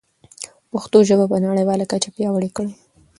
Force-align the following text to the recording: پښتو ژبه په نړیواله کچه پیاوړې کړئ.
پښتو 0.71 0.97
ژبه 1.09 1.25
په 1.31 1.37
نړیواله 1.45 1.85
کچه 1.91 2.09
پیاوړې 2.15 2.49
کړئ. 2.57 2.71